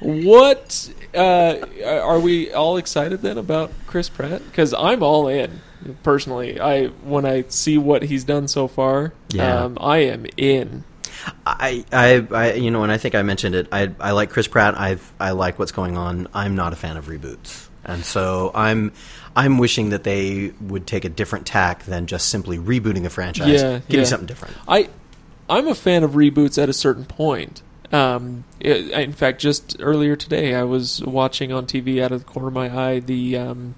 [0.00, 4.42] What uh, are we all excited then about Chris Pratt?
[4.44, 5.60] Because I'm all in
[6.02, 6.60] personally.
[6.60, 9.64] I when I see what he's done so far, Yeah.
[9.64, 10.84] um, I am in.
[11.46, 13.68] I, I, I, you know, and I think I mentioned it.
[13.72, 14.74] I, I like Chris Pratt.
[14.78, 16.28] I, I like what's going on.
[16.34, 18.92] I'm not a fan of reboots, and so I'm,
[19.34, 23.48] I'm wishing that they would take a different tack than just simply rebooting a franchise.
[23.62, 24.00] Yeah, Give yeah.
[24.00, 24.56] me something different.
[24.68, 24.90] I
[25.48, 27.62] I'm a fan of reboots at a certain point.
[27.92, 32.30] Um, it, in fact, just earlier today, I was watching on TV out of the
[32.30, 33.76] corner of my eye the um,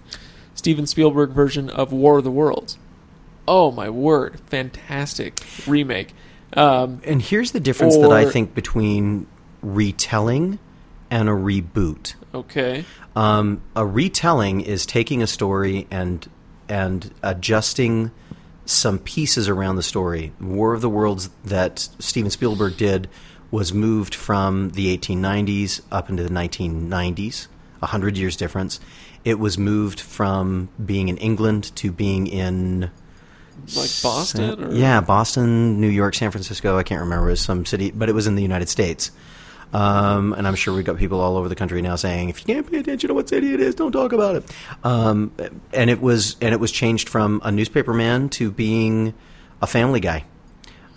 [0.55, 2.79] Steven Spielberg version of War of the Worlds.
[3.47, 4.41] Oh my word!
[4.47, 6.15] Fantastic remake.
[6.55, 9.27] Um, And here's the difference that I think between
[9.63, 10.59] retelling
[11.11, 12.15] and a reboot.
[12.35, 12.85] okay.
[13.17, 16.29] Um, a retelling is taking a story and
[16.69, 18.11] and adjusting
[18.69, 20.33] some pieces around the story.
[20.41, 23.09] War of the Worlds that Steven Spielberg did
[23.51, 27.49] was moved from the 1890s up into the 1990s,
[27.81, 28.79] a hundred years difference.
[29.25, 32.91] It was moved from being in England to being in
[33.75, 34.65] Like Boston?
[34.65, 34.75] Or?
[34.75, 36.77] yeah, Boston, New York, San Francisco.
[36.77, 37.29] I can't remember.
[37.29, 39.11] It was some city, but it was in the United States.
[39.73, 42.55] Um, and I'm sure we've got people all over the country now saying, if you
[42.55, 44.45] can't pay attention to what city it is, don't talk about it.
[44.83, 45.33] Um,
[45.75, 49.13] and it was and it was changed from a newspaper man to being
[49.61, 50.25] a family guy.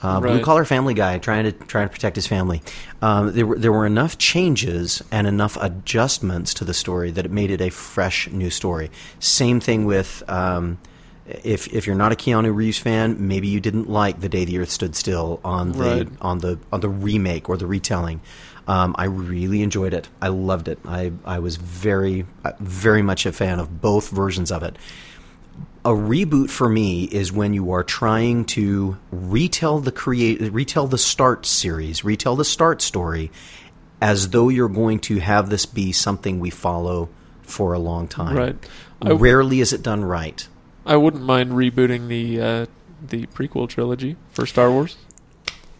[0.04, 0.44] Uh, blue Right.
[0.44, 2.64] collar family guy trying to trying to protect his family.
[3.02, 7.32] Um, there were there were enough changes and enough adjustments to the story that it
[7.32, 8.90] made it a fresh new story.
[9.20, 10.80] Same thing with um,
[11.28, 14.58] if if you're not a Keanu Reeves fan, maybe you didn't like the day the
[14.58, 16.08] Earth stood still on the Right.
[16.20, 18.22] on the on the remake or the retelling.
[18.68, 20.08] Um, I really enjoyed it.
[20.22, 20.80] I loved it.
[20.86, 24.78] I I was very uh, very much a fan of both versions of it
[25.84, 30.98] a reboot for me is when you are trying to retell the create retell the
[30.98, 33.32] start series, retell the start story
[34.00, 37.10] as though you're going to have this be something we follow
[37.42, 38.36] for a long time.
[38.36, 38.56] Right.
[39.04, 40.48] Rarely is it done right.
[40.86, 42.66] I wouldn't mind rebooting the uh,
[43.02, 44.98] the prequel trilogy for Star Wars.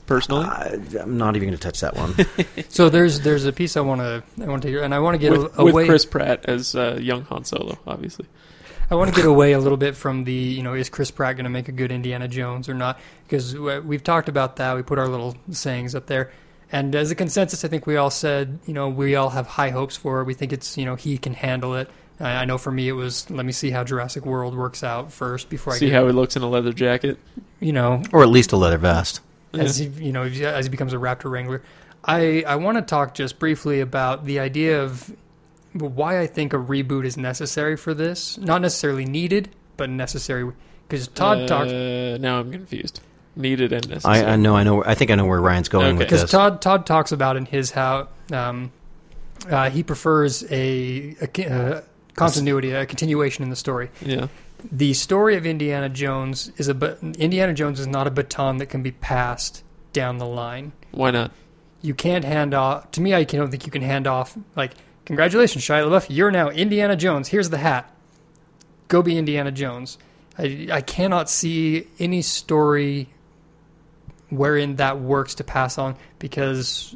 [0.06, 2.16] Personally, I, I'm not even going to touch that one.
[2.70, 5.16] So there's there's a piece I want to I want to hear, and I want
[5.16, 5.86] to get with, a, with away.
[5.86, 8.26] Chris Pratt as uh, young Han Solo, obviously.
[8.90, 11.38] I want to get away a little bit from the, you know, is Chris Pratt
[11.38, 13.00] going to make a good Indiana Jones or not?
[13.26, 14.76] Because we've talked about that.
[14.76, 16.32] We put our little sayings up there.
[16.74, 19.70] And as a consensus, I think we all said, you know, we all have high
[19.70, 20.26] hopes for it.
[20.26, 21.90] We think it's, you know, he can handle it.
[22.20, 25.12] I I know for me, it was let me see how Jurassic World works out
[25.12, 27.18] first before I See get, how he looks in a leather jacket.
[27.62, 29.22] you know, or at least a leather vest.
[29.54, 31.62] As he, you know, as he becomes a Raptor Wrangler.
[32.04, 35.16] I I want to talk just briefly about the idea of
[35.74, 38.38] why I think a reboot is necessary for this.
[38.38, 40.52] Not necessarily needed, but necessary.
[40.88, 41.72] Because Todd uh, talked.
[42.22, 43.02] Now I'm confused.
[43.36, 44.26] Needed and necessary.
[44.26, 44.56] I, I know.
[44.58, 44.84] I know.
[44.84, 45.98] I think I know where Ryan's going Okay.
[46.00, 46.30] with Because.
[46.30, 48.72] Todd Todd talks about in his how um,
[49.50, 51.82] uh, he prefers a, a ki- uh,
[52.16, 53.90] continuity, a continuation in the story.
[54.02, 54.28] Yeah.
[54.70, 58.84] The story of Indiana Jones is a Indiana Jones is not a baton that can
[58.84, 60.74] be passed down the line.
[60.92, 61.32] Why not?
[61.82, 62.92] You can't hand off.
[62.92, 64.74] To me, I don't think you can hand off like,
[65.06, 67.30] congratulations, Shia LaBeouf, you're now Indiana Jones.
[67.30, 67.94] Here's the hat.
[68.88, 69.98] Go be Indiana Jones.
[70.38, 73.10] I I cannot see any story
[74.30, 76.96] wherein that works to pass on because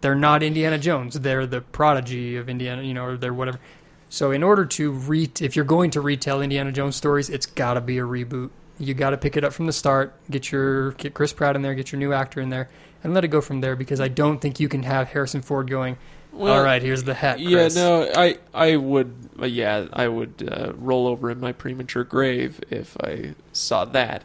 [0.00, 1.18] they're not Indiana Jones.
[1.18, 3.60] They're the prodigy of Indiana, you know, or they're whatever.
[4.08, 7.74] So in order to re, if you're going to retell Indiana Jones stories, it's got
[7.74, 8.50] to be a reboot.
[8.78, 10.14] You got to pick it up from the start.
[10.30, 12.68] Get your get Chris Pratt in there, get your new actor in there,
[13.02, 13.74] and let it go from there.
[13.74, 15.96] Because I don't think you can have Harrison Ford going.
[16.32, 17.40] Well, All right, here's the hat.
[17.40, 22.04] Yeah, no, I I would uh, yeah I would uh, roll over in my premature
[22.04, 24.22] grave if I saw that.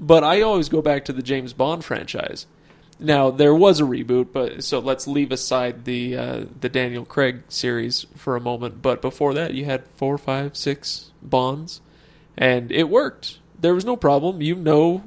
[0.00, 2.46] But I always go back to the James Bond franchise.
[3.02, 7.42] Now there was a reboot, but so let's leave aside the uh, the Daniel Craig
[7.48, 8.82] series for a moment.
[8.82, 11.80] But before that, you had four, five, six Bonds,
[12.36, 13.38] and it worked.
[13.60, 14.42] There was no problem.
[14.42, 15.04] You know,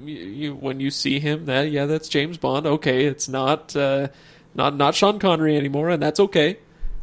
[0.00, 2.66] you, you when you see him, that yeah, that's James Bond.
[2.66, 3.74] Okay, it's not.
[3.74, 4.08] Uh,
[4.54, 6.58] not not Sean Connery anymore, and that's okay.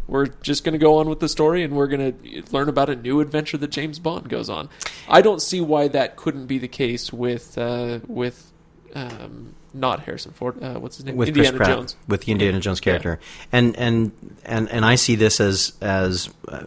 [0.07, 2.89] We're just going to go on with the story, and we're going to learn about
[2.89, 4.69] a new adventure that James Bond goes on.
[5.07, 8.51] I don't see why that couldn't be the case with uh, with
[8.95, 10.61] um, not Harrison Ford.
[10.61, 11.15] Uh, what's his name?
[11.15, 11.95] with Indiana Chris Pratt, Jones.
[12.07, 13.19] with the Indiana Jones character,
[13.51, 14.11] and and
[14.45, 16.63] and and I see this as as uh,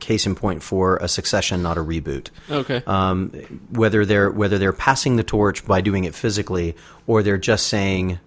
[0.00, 2.28] case in point for a succession, not a reboot.
[2.50, 2.82] Okay.
[2.86, 3.30] Um,
[3.70, 6.74] whether they're whether they're passing the torch by doing it physically,
[7.06, 8.18] or they're just saying,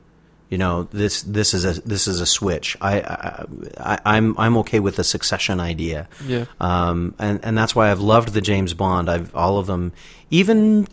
[0.50, 2.78] you know, this this is a this is a switch.
[2.80, 3.46] I, I,
[3.78, 6.08] I I'm I'm okay with the succession idea.
[6.26, 6.46] yeah.
[6.62, 9.10] Um, and and that's why I've loved the James Bond.
[9.10, 9.92] I've all of them,
[10.30, 10.88] even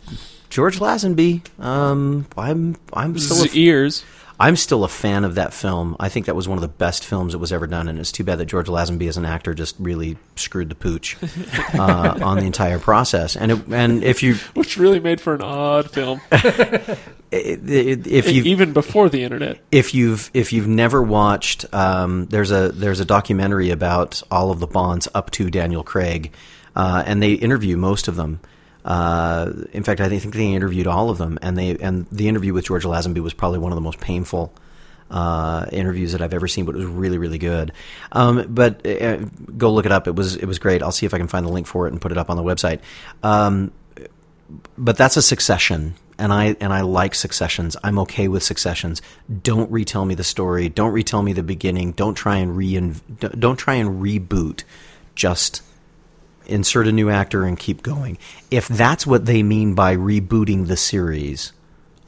[0.53, 1.41] George Lazenby.
[1.59, 4.05] Um, I'm I'm still a, ears.
[4.39, 5.95] I'm still a fan of that film.
[5.99, 8.11] I think that was one of the best films that was ever done, and it's
[8.11, 11.17] too bad that George Lazenby as an actor just really screwed the pooch
[11.73, 13.35] uh, on the entire process.
[13.35, 16.21] And it, and if you which really made for an odd film,
[17.31, 19.57] if you even before the internet.
[19.71, 24.59] if you've if you've never watched, um, there's a there's a documentary about all of
[24.59, 26.31] the Bonds up to Daniel Craig,
[26.75, 28.39] uh, and they interview most of them.
[28.83, 32.53] Uh, in fact, I think they interviewed all of them, and they and the interview
[32.53, 34.53] with George Lazenby was probably one of the most painful
[35.09, 37.71] uh, interviews that I've ever seen, but it was really really good.
[38.11, 39.17] Um, but uh,
[39.57, 40.83] go look it up; it was it was great.
[40.83, 42.37] I'll see if I can find the link for it and put it up on
[42.37, 42.81] the website.
[43.21, 43.71] Um,
[44.77, 47.75] but that's a succession and I and I like successions.
[47.83, 49.01] I'm okay with successions.
[49.41, 50.69] Don't retell me the story.
[50.69, 51.93] Don't retell me the beginning.
[51.93, 54.63] Don't try and rein, don't try and reboot.
[55.15, 55.61] Just
[56.45, 58.17] insert a new actor and keep going.
[58.51, 61.53] If that's what they mean by rebooting the series,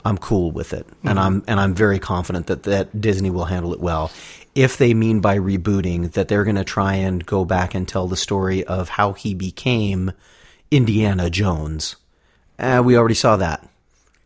[0.04, 0.88] I'm cool with it.
[1.04, 4.12] And I'm and I'm very confident that that Disney will handle it well.
[4.54, 8.08] If they mean by rebooting that they're going to try and go back and tell
[8.08, 10.14] the story of how he became
[10.72, 11.96] Indiana Jones,
[12.60, 13.68] uh, we already saw that.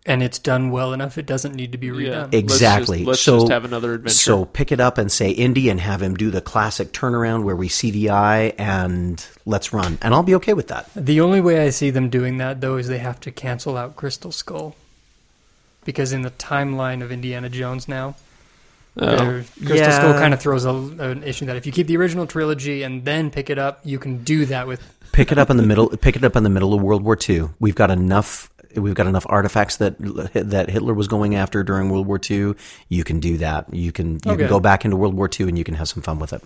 [0.10, 2.34] And it's done well enough; it doesn't need to be redone.
[2.34, 2.40] Yeah.
[2.40, 3.06] Exactly.
[3.06, 4.16] Let's just, let's so, just have another adventure.
[4.16, 7.56] So pick it up and say Indy and have him do the classic turnaround where
[7.56, 10.00] we see the eye and let's run.
[10.02, 10.90] And I'll be okay with that.
[10.96, 13.96] The only way I see them doing that, though, is they have to cancel out
[13.96, 14.76] Crystal Skull.
[15.86, 18.16] Because in the timeline of Indiana Jones now,
[18.98, 19.44] Oh.
[19.58, 19.92] Crystal Yeah.
[19.92, 23.06] Skull kind of throws a, an issue that if you keep the original trilogy and
[23.06, 24.82] then pick it up, you can do that with.
[25.12, 25.90] Pick it up in the middle.
[25.90, 27.50] Pick it up in the middle of World War II.
[27.60, 28.50] We've got enough.
[28.76, 29.96] We've got enough artifacts that
[30.34, 32.54] that Hitler was going after during World War II.
[32.88, 33.74] You can do that.
[33.74, 34.38] You can you Okay.
[34.44, 36.44] can go back into World War II and you can have some fun with it.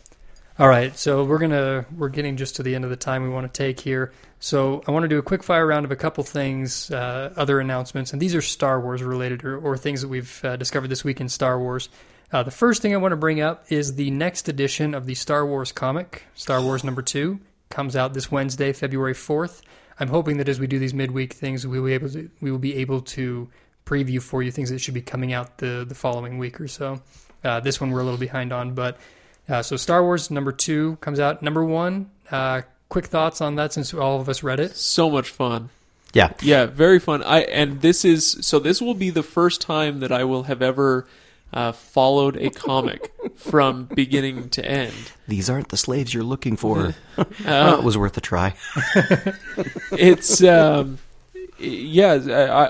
[0.60, 3.30] All right, so we're gonna we're getting just to the end of the time we
[3.30, 4.12] want to take here.
[4.40, 7.60] So I want to do a quick fire round of a couple things, uh, other
[7.60, 11.04] announcements, and these are Star Wars related or, or things that we've uh, discovered this
[11.04, 11.90] week in Star Wars.
[12.32, 15.16] Uh, the first thing I want to bring up is the next edition of the
[15.16, 19.62] Star Wars comic, Star Wars number two, comes out this Wednesday, February fourth.
[20.00, 22.52] I'm hoping that as we do these midweek things, we will be able to we
[22.52, 23.50] will be able to
[23.86, 27.02] preview for you things that should be coming out the the following week or so.
[27.44, 28.98] Uh, this one we're a little behind on, but
[29.50, 31.42] uh, so Star Wars number two comes out.
[31.42, 34.76] Number one, uh, quick thoughts on that since all of us read it.
[34.76, 35.70] so much fun.
[36.14, 36.32] Yeah.
[36.42, 37.24] Yeah, very fun.
[37.24, 40.62] I and this is so this will be the first time that I will have
[40.62, 41.08] ever
[41.54, 44.94] uh, followed a comic from beginning to end.
[45.28, 46.96] These aren't the slaves you're looking for.
[47.16, 48.56] Uh, well, it was worth a try.
[49.92, 50.98] it's um,
[51.60, 52.68] yeah, I, I,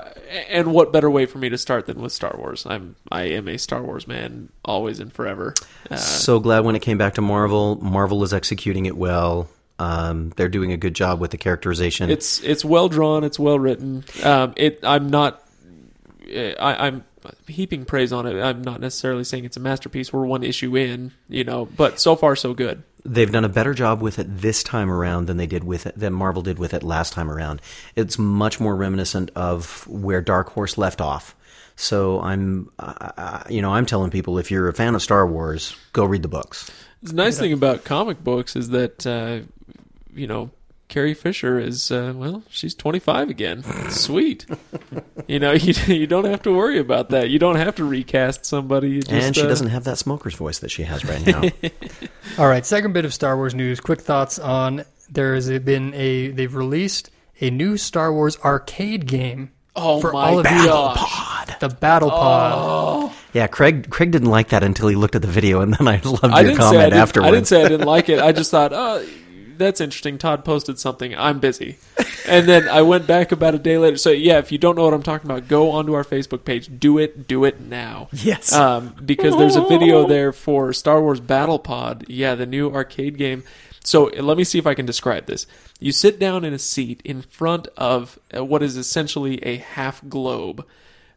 [0.50, 2.66] and what better way for me to start than with Star Wars?
[2.66, 5.54] I'm I am a Star Wars man, always and forever.
[5.90, 7.76] Uh, so glad when it came back to Marvel.
[7.76, 9.48] Marvel is executing it well.
[9.78, 12.10] Um, they're doing a good job with the characterization.
[12.10, 14.04] it's it's well drawn, it's well written.
[14.22, 15.42] Um, it I'm not
[16.28, 17.04] I, I'm
[17.46, 18.40] heaping praise on it.
[18.40, 20.12] I'm not necessarily saying it's a masterpiece.
[20.12, 22.82] We're one issue in, you know, but so far so good.
[23.04, 25.98] They've done a better job with it this time around than they did with it
[25.98, 27.60] than Marvel did with it last time around.
[27.96, 31.36] It's much more reminiscent of where Dark Horse left off.
[31.76, 35.76] So I'm, uh, you know, I'm telling people if you're a fan of Star Wars,
[35.92, 36.70] go read the books.
[37.02, 39.40] It's the nice thing about comic books is that uh,
[40.14, 40.50] you know
[40.88, 43.62] Carrie Fisher is uh, well, she's 25 again.
[43.90, 44.46] Sweet.
[45.26, 47.30] you know, you you don't have to worry about that.
[47.30, 49.00] You don't have to recast somebody.
[49.00, 51.42] Just, and she uh, doesn't have that smoker's voice that she has right now.
[52.38, 53.80] All right, second bit of Star Wars news.
[53.80, 59.50] Quick thoughts on there has been a they've released a new Star Wars arcade game
[59.76, 60.64] Oh for my all of gosh.
[60.64, 60.70] you.
[60.70, 61.56] Pod.
[61.60, 62.52] The Battle Pod.
[62.54, 63.16] Oh.
[63.32, 63.90] Yeah, Craig.
[63.90, 66.40] Craig didn't like that until he looked at the video, and then I loved I
[66.42, 67.28] your didn't I comment didn't, afterwards.
[67.28, 68.20] I didn't say I didn't like it.
[68.20, 69.04] I just thought, oh,
[69.58, 70.18] that's interesting.
[70.18, 71.14] Todd posted something.
[71.16, 71.78] I'm busy.
[72.26, 73.96] And then I went back about a day later.
[73.96, 76.70] So yeah, if you don't know what I'm talking about, go onto our Facebook page.
[76.78, 77.28] Do it.
[77.28, 78.08] Do it now.
[78.12, 78.52] yes.
[78.52, 82.04] um, because there's a video there for Star Wars Battle Pod.
[82.08, 83.42] Yeah, the new arcade game.
[83.84, 85.46] So let me see if I can describe this.
[85.78, 90.06] You sit down in a seat in front of uh, what is essentially a half
[90.08, 90.66] globe.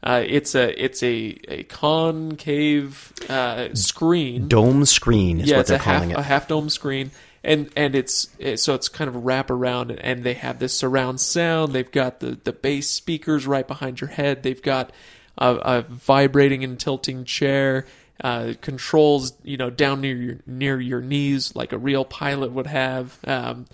[0.03, 4.47] Uh, it's a it's a, a concave uh, screen.
[4.47, 7.11] Dome screen is yeah, what it's they're a half calling a half dome screen,
[7.43, 11.19] and and it's it- so it's kind of wrap around, and they have this surround
[11.21, 11.73] sound.
[11.73, 14.43] They've got the the bass speakers right behind your head.
[14.43, 14.91] They've got
[15.37, 17.85] a, a vibrating and tilting chair.
[18.23, 22.65] Uh, controls, you know, down near your near your knees, like a real pilot would
[22.65, 23.67] have, um,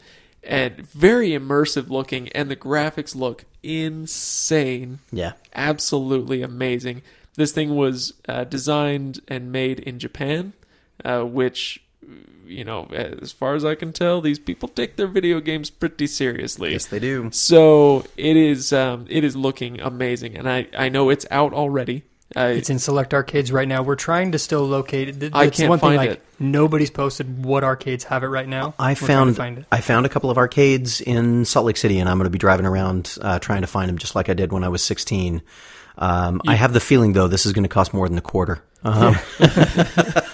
[0.44, 2.28] and very immersive looking.
[2.30, 5.32] And the graphics look insane yeah.
[5.56, 7.04] absolutely amazing.
[7.36, 10.52] This thing was uh, designed and made in Japan,
[11.06, 11.82] uh, which
[12.46, 16.08] you know, as far as I can tell, these people take their video games pretty
[16.08, 16.72] seriously.
[16.72, 17.30] Yes, they do.
[17.32, 22.04] So it is um, it is looking amazing, and I, I know it's out already.
[22.36, 23.84] I, It's in select arcades right now.
[23.84, 25.20] We're trying to still locate it.
[25.20, 26.26] Th- I can't one thing, find like, it.
[26.40, 28.74] Nobody's posted what arcades have it right now.
[28.80, 29.66] I We're found find it.
[29.72, 32.40] I found a couple of arcades in Salt Lake City, and I'm going to be
[32.40, 35.42] driving around uh, trying to find them, just like I did when I was 16.
[35.98, 38.64] Um, I have the feeling, though, this is going to cost more than a quarter.
[38.84, 39.16] Um,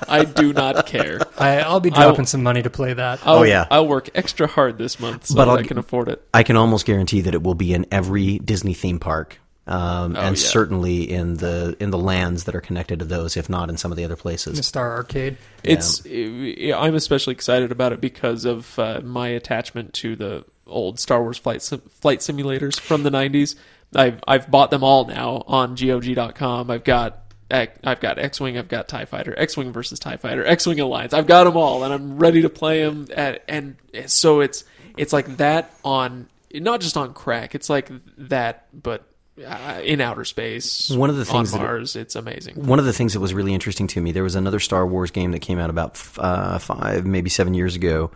[0.08, 1.20] I do not care.
[1.38, 3.20] I, I'll be I will- dropping some money to play that.
[3.26, 3.68] I'll, Oh, yeah.
[3.70, 6.26] I'll work extra hard this month so But that I'll I g- can afford it.
[6.34, 10.20] I can almost guarantee that it will be in every Disney theme park, um, Oh,
[10.22, 10.48] and yeah.
[10.48, 13.92] certainly in the in the lands that are connected to those, if not in some
[13.92, 14.58] of the other places.
[14.58, 14.64] The.
[14.64, 15.38] Star Arcade.
[15.64, 21.00] It's yeah, I'm especially excited about it because of uh, my attachment to the old
[21.00, 23.56] Star Wars flight sim- flight simulators from the 90s.
[23.96, 26.70] I've I've bought them all now on GOG.com.
[26.72, 31.14] I've got I've got X-wing, I've got Tie Fighter, X-wing versus Tie Fighter, X-wing Alliance.
[31.14, 33.08] I've got them all, and I'm ready to play them.
[33.16, 33.76] At, and
[34.08, 34.64] so it's
[34.98, 37.56] it's like that on not just on crack.
[37.56, 39.04] It's like that, but
[39.46, 40.90] uh, in outer space.
[40.90, 42.66] One of the things on that- Mars, it's amazing.
[42.66, 45.12] One of the things that was really interesting to me, there was another Star Wars
[45.12, 48.12] game that came out about f- uh, five, maybe seven years ago.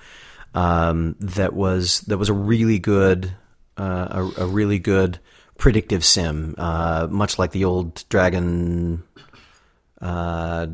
[0.53, 3.31] Um, that was that was a really good,
[3.77, 5.19] uh, a, a really good
[5.57, 9.03] predictive sim, uh, much like the old Dragon,
[10.01, 10.67] uh,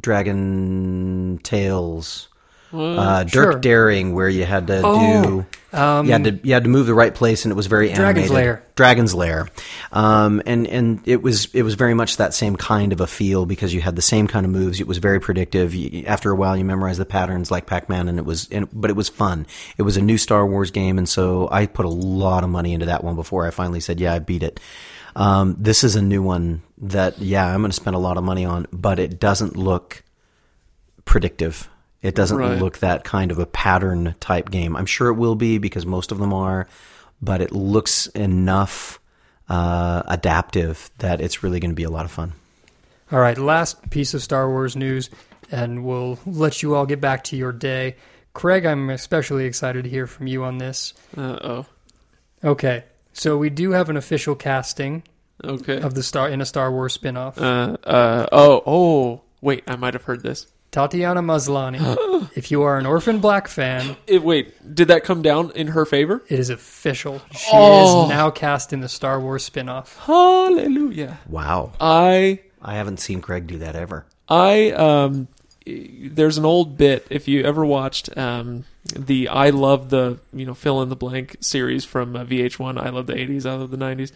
[0.00, 2.28] Dragon Tales,
[2.74, 3.58] uh, Dirk Sure.
[3.60, 5.46] Daring, where you had to Oh, do.
[5.76, 7.88] Um, you had to you had to move the right place, and it was very
[7.88, 8.30] Dragon's animated.
[8.30, 8.62] Lair.
[8.76, 9.48] Dragon's Lair,
[9.92, 13.44] um, and and it was it was very much that same kind of a feel
[13.44, 14.80] because you had the same kind of moves.
[14.80, 15.74] It was very predictive.
[15.74, 18.68] You, after a while, you memorized the patterns like Pac Man, and it was and,
[18.72, 19.48] but it was fun.
[19.76, 22.72] It was a new Star Wars game, and so I put a lot of money
[22.72, 24.60] into that one before I finally said, yeah, I beat it.
[25.16, 28.22] Um, this is a new one that yeah, I'm going to spend a lot of
[28.22, 30.04] money on, but it doesn't look
[31.04, 31.68] predictive.
[32.04, 32.58] It doesn't Right.
[32.58, 34.76] look that kind of a pattern type game.
[34.76, 36.68] I'm sure it will be because most of them are,
[37.22, 39.00] but it looks enough
[39.48, 42.32] uh, adaptive that it's really going to be a lot of fun.
[43.10, 45.08] All right, last piece of Star Wars news,
[45.50, 47.96] and we'll let you all get back to your day.
[48.34, 50.92] Craig, I'm especially excited to hear from you on this.
[51.16, 51.66] Uh oh.
[52.42, 55.02] Okay, so we do have an official casting
[55.42, 55.80] Okay.
[55.80, 57.38] of the Star in a Star Wars spin-off.
[57.40, 60.46] Uh, uh, oh, oh, wait, I might have heard this.
[60.74, 62.28] Tatiana Maslany.
[62.34, 65.84] if you are an Orphan Black fan, It, wait, did that come down in her
[65.84, 66.22] favor?
[66.28, 67.22] it is official.
[67.30, 68.02] She Oh.
[68.04, 69.96] is now cast in the Star Wars spin-off.
[70.04, 71.20] Hallelujah.
[71.28, 71.72] Wow.
[71.80, 74.04] I, I haven't seen Craig do that ever.
[74.28, 75.28] I, um,
[75.64, 78.64] there's an old bit, if you ever watched, um,
[78.96, 82.88] the I Love the, you know, fill in the blank series from uh, VH1, I
[82.88, 84.10] Love the 80s, I Love the 90s.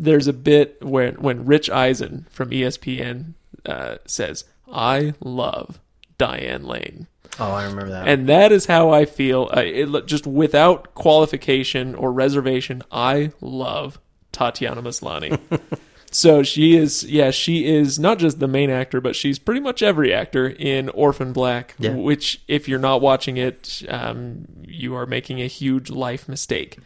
[0.00, 3.34] There's a bit where, when Rich Eisen from ESPN,
[3.64, 5.78] uh, says, I love
[6.22, 7.08] Diane Lane.
[7.40, 8.06] Oh, I remember that.
[8.06, 9.50] And that is how I feel.
[9.52, 13.98] Uh, it, just without qualification or reservation, I love
[14.30, 15.36] Tatiana Maslany.
[16.12, 19.82] so she is, yeah, she is not just the main actor, but she's pretty much
[19.82, 21.74] every actor in Orphan Black.
[21.76, 21.94] Yeah.
[21.94, 26.78] Which, if you're not watching it, um, you are making a huge life mistake.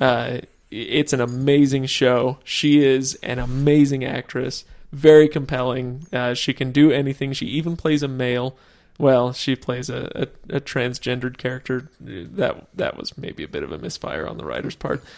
[0.00, 0.38] Uh,
[0.70, 2.38] it's an amazing show.
[2.44, 6.06] She is an amazing actress, very compelling.
[6.12, 7.32] Uh, she can do anything.
[7.32, 8.56] She even plays a male.
[8.98, 11.88] Well, she plays a, a, a transgendered character.
[12.00, 15.02] That that was maybe a bit of a misfire on the writer's part.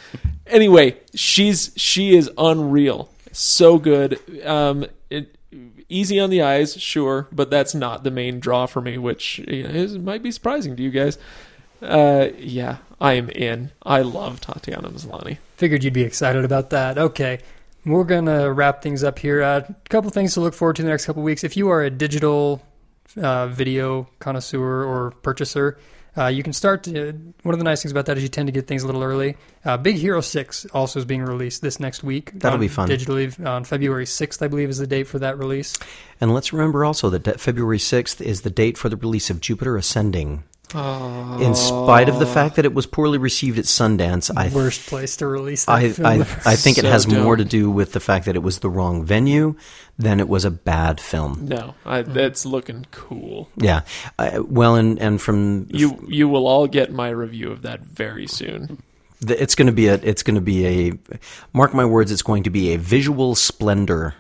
[0.47, 3.09] Anyway, she's she is unreal.
[3.31, 4.19] So good.
[4.45, 5.37] Um, it,
[5.89, 9.63] easy on the eyes, sure, but that's not the main draw for me, which you
[9.63, 11.19] know, is, might be surprising to you guys.
[11.81, 13.71] Uh, yeah, I am in.
[13.83, 15.39] I love Tatiana Maslany.
[15.57, 16.99] Figured you'd be excited about that.
[16.99, 17.41] Okay.
[17.85, 19.41] We're going to wrap things up here.
[19.41, 21.45] A couple things to look forward to in the next couple weeks.
[21.45, 22.63] If you are a digital
[23.17, 25.79] uh, video connoisseur or purchaser,
[26.17, 27.13] uh, you can start to.
[27.43, 29.03] One of the nice things about that is you tend to get things a little
[29.03, 29.37] early.
[29.65, 32.33] Uh, Big Hero 6 also is being released this next week.
[32.35, 32.89] That'll be fun.
[32.89, 35.79] Digitally on February 6th, I believe, is the date for that release.
[36.21, 39.77] And let's remember also that February 6th is the date for the release of Jupiter
[39.77, 40.43] Ascending.
[40.75, 42.33] In spite of the oh.
[42.33, 45.93] fact that it was poorly received at Sundance, I Worst place to release that I,
[45.93, 46.07] film.
[46.07, 48.61] I, I think it So has more to do with the fact that it was
[48.61, 49.57] the wrong venue
[49.99, 51.47] than it was a bad film.
[51.47, 53.49] No, I, that's looking cool.
[53.57, 53.83] Yeah.
[54.19, 58.27] I, well, and, and from You you will all get my review of that very
[58.27, 58.83] soon.
[59.21, 60.99] the, it's going to be a it's going to be a
[61.53, 64.15] mark my words it's going to be a visual splendor.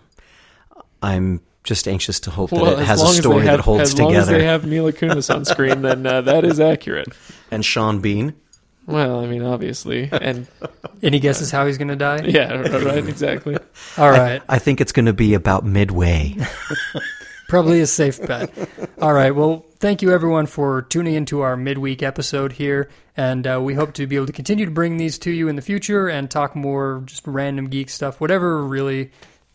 [1.02, 3.60] I'm just anxious to hope that it has a long as they story have- that
[3.64, 4.38] holds as long as together.
[4.38, 7.08] they have Mila Kunis on screen, then uh, that is accurate.
[7.50, 8.34] and Sean Bean.
[8.86, 10.46] Well, I mean, obviously, and
[11.02, 12.22] Any guesses how he's going to die?
[12.24, 13.56] yeah, right, exactly.
[13.98, 14.42] All right.
[14.48, 16.34] I think it's going to be about midway.
[17.48, 18.50] Probably a safe bet.
[19.00, 19.34] All right.
[19.34, 23.92] Well, thank you everyone for tuning into our midweek episode here, and uh, we hope
[23.94, 26.54] to be able to continue to bring these to you in the future and talk
[26.54, 29.10] more just random geek stuff, whatever really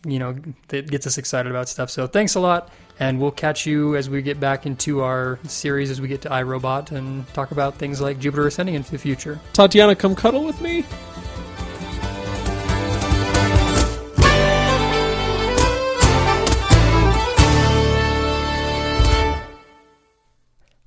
[0.05, 0.35] you know
[0.69, 1.89] that gets us excited about stuff.
[1.89, 5.89] So thanks a lot, and we'll catch you as we get back into our series
[5.89, 9.39] as we get to iRobot and talk about things like Jupiter Ascending into the future.
[9.53, 10.85] Tatiana, come cuddle with me.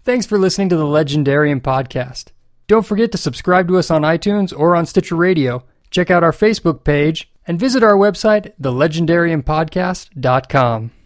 [0.05, 2.29] Thanks for listening to the Legendarium podcast.
[2.67, 5.65] Don't forget to subscribe to us on iTunes or on Stitcher Radio.
[5.91, 10.98] Check out our Facebook page and visit our website, thelegendariumpodcast.com.